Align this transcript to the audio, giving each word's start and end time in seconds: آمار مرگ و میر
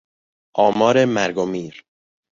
آمار 0.55 1.05
مرگ 1.05 1.37
و 1.37 1.45
میر 1.45 1.83